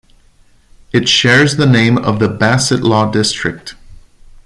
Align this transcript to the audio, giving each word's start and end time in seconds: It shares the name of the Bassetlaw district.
It 0.91 1.07
shares 1.07 1.57
the 1.57 1.67
name 1.67 1.95
of 1.95 2.17
the 2.17 2.27
Bassetlaw 2.27 3.13
district. 3.13 3.75